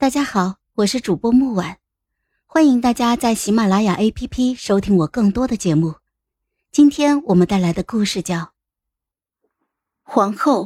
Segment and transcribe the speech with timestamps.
[0.00, 1.76] 大家好，我是主播木婉，
[2.46, 5.96] 欢迎大家在喜马拉雅 APP 收听我更多的节目。
[6.72, 8.36] 今天我们带来的故事叫
[10.02, 10.64] 《皇后》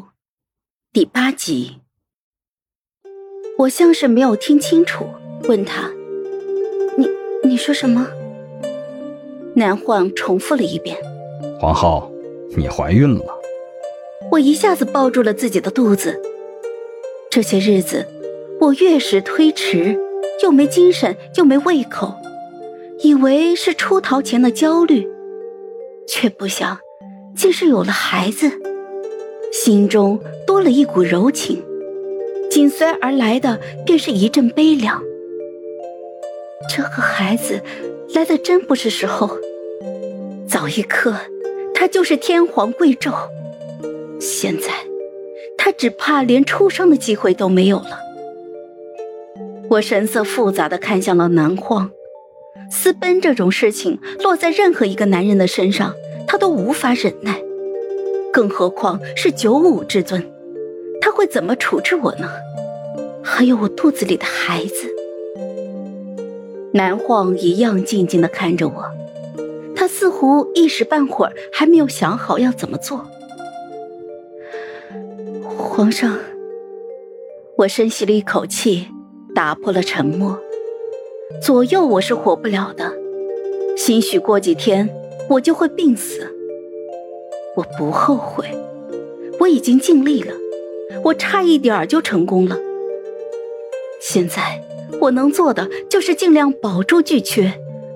[0.93, 1.81] 第八集。
[3.59, 5.05] 我像是没有听清楚，
[5.49, 5.91] 问他
[6.97, 7.09] ：“你
[7.43, 8.07] 你说什么？”
[9.57, 10.97] 南晃重复了一遍
[11.59, 12.09] ：“皇后，
[12.57, 13.41] 你怀孕了。”
[14.31, 16.23] 我一下子抱住了自己的肚子。
[17.29, 18.14] 这些日子。
[18.65, 19.95] 我越是推迟，
[20.43, 22.15] 又没精神，又没胃口，
[23.01, 25.07] 以为是出逃前的焦虑，
[26.09, 26.79] 却不想，
[27.37, 28.51] 竟是有了孩子，
[29.53, 31.63] 心中多了一股柔情，
[32.51, 35.03] 紧随而来的便是一阵悲凉。
[36.75, 37.61] 这个孩子
[38.15, 39.29] 来的真不是时候，
[40.49, 41.15] 早一刻，
[41.75, 43.13] 他就是天皇贵胄，
[44.19, 44.71] 现在，
[45.59, 48.04] 他只怕连出生的机会都没有了。
[49.71, 51.91] 我神色复杂的看向了南荒，
[52.71, 55.95] 私奔这种事情落在任何一个男人的身上，
[56.27, 57.43] 他都无法忍耐，
[58.33, 60.25] 更何况是九五之尊，
[61.01, 62.29] 他会怎么处置我呢？
[63.23, 64.91] 还有我肚子里的孩子。
[66.73, 68.85] 南晃一样静静的看着我，
[69.75, 73.05] 他似乎一时半会儿还没有想好要怎么做。
[75.57, 76.19] 皇上，
[77.59, 78.89] 我深吸了一口气。
[79.35, 80.39] 打破了沉默，
[81.43, 82.93] 左右我是活不了的，
[83.77, 84.89] 兴许过几天
[85.29, 86.33] 我就会病死。
[87.57, 88.47] 我不后悔，
[89.41, 90.33] 我已经尽力了，
[91.03, 92.57] 我差一点儿就成功了。
[94.01, 94.63] 现在
[95.01, 97.53] 我能做的就是尽量保住巨缺，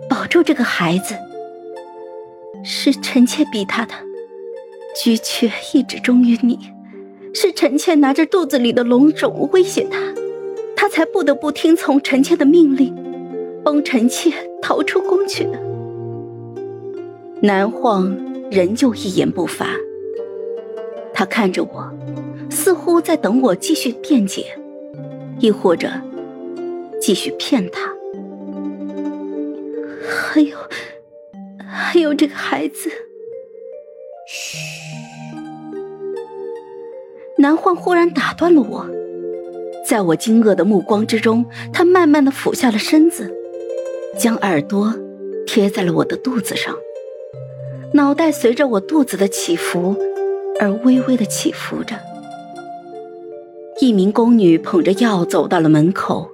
[0.09, 1.15] 保住这个孩子。
[2.65, 3.95] 是臣妾逼他的，
[5.01, 6.59] 巨缺一直忠于你，
[7.33, 10.18] 是臣妾拿着肚子里的龙种威胁他。
[10.89, 12.95] 才不得不听从臣妾的命令，
[13.63, 15.61] 帮臣妾逃出宫去的。
[17.41, 18.17] 南晃
[18.51, 19.67] 仍旧一言不发，
[21.15, 21.89] 他看着我，
[22.51, 24.47] 似乎在等我继续辩解，
[25.39, 25.89] 亦或者
[27.01, 27.93] 继续骗他。
[30.33, 30.57] 还有，
[31.69, 32.91] 还有这个孩子。
[34.27, 34.59] 嘘。
[37.37, 38.85] 南晃忽然打断了我。
[39.89, 43.35] 在我惊愕的目光之中，他慢慢的俯下了身子，
[44.19, 44.93] 将耳朵
[45.47, 46.77] 贴在了我的肚子上，
[47.95, 49.97] 脑袋随着我肚子的起伏
[50.61, 51.97] 而微微的起伏着。
[53.81, 56.29] 一名宫女捧着药走到了门口，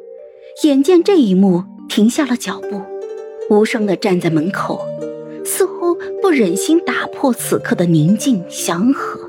[0.64, 2.82] 眼见这一幕，停下了脚步，
[3.50, 4.84] 无声的站在门口，
[5.44, 9.20] 似乎不忍心打破此刻的宁静祥和。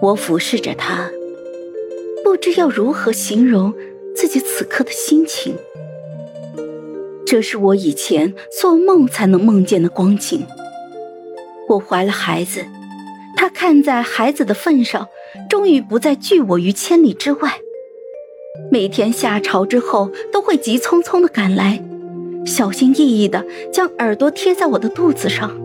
[0.00, 1.10] 我俯视着她。
[2.40, 3.74] 这要如何形容
[4.14, 5.54] 自己此刻的心情。
[7.26, 10.44] 这是我以前做梦才能梦见的光景。
[11.68, 12.64] 我怀了孩子，
[13.36, 15.06] 他看在孩子的份上，
[15.48, 17.60] 终于不再拒我于千里之外。
[18.72, 21.80] 每天下朝之后，都会急匆匆的赶来，
[22.44, 25.56] 小心翼翼的将耳朵贴在我的肚子上，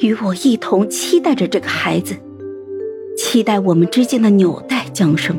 [0.00, 2.14] 与我一同期待着这个孩子，
[3.16, 5.38] 期待我们之间的纽带降生。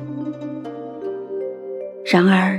[2.10, 2.58] 然而，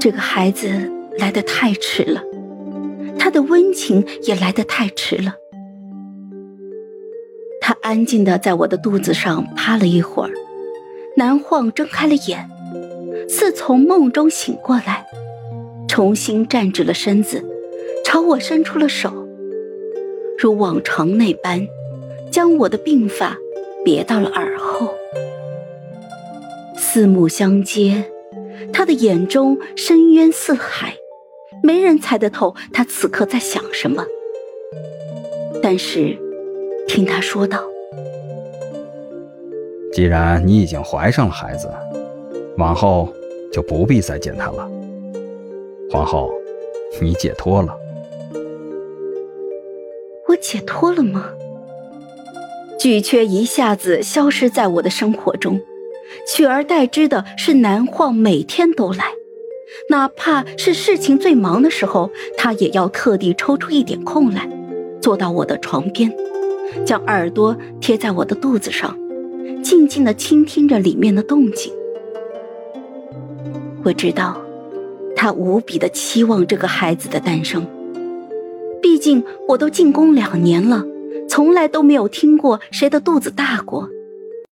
[0.00, 0.68] 这个孩子
[1.16, 2.20] 来得太迟了，
[3.16, 5.32] 他的温情也来得太迟了。
[7.60, 10.32] 他安静的在我的肚子上趴了一会儿，
[11.16, 12.50] 南晃睁开了眼，
[13.28, 15.06] 似从梦中醒过来，
[15.86, 17.44] 重新站直了身子，
[18.04, 19.24] 朝我伸出了手，
[20.36, 21.64] 如往常那般，
[22.28, 23.38] 将我的鬓发
[23.84, 24.92] 别到了耳后，
[26.76, 28.04] 四目相接。
[28.72, 30.96] 他的眼中深渊似海，
[31.62, 34.04] 没人猜得透他此刻在想什么。
[35.62, 36.16] 但是，
[36.86, 37.62] 听他说道
[39.92, 41.70] ：“既然你已经怀上了孩子，
[42.56, 43.12] 往后
[43.52, 44.70] 就不必再见他了。
[45.90, 46.30] 皇后，
[47.00, 47.76] 你解脱了。”
[50.28, 51.30] 我解脱了吗？
[52.78, 55.60] 巨阙一下子消失在我的生活中。
[56.26, 59.04] 取而代之的是南晃每天都来，
[59.90, 64.48] 哪怕是事情最忙的时候，他也要特地抽出一点空来，
[65.00, 66.12] 坐到我的床边，
[66.84, 68.96] 将耳朵贴在我的肚子上，
[69.62, 71.72] 静静的倾听着里面的动静。
[73.84, 74.40] 我知道，
[75.16, 77.66] 他无比的期望这个孩子的诞生，
[78.82, 80.84] 毕竟我都进宫两年了，
[81.28, 83.88] 从来都没有听过谁的肚子大过。